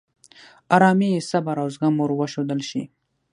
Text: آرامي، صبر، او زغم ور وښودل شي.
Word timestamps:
آرامي، 0.75 1.11
صبر، 1.29 1.57
او 1.63 1.67
زغم 1.75 1.95
ور 1.99 2.11
وښودل 2.15 2.61
شي. 2.69 2.83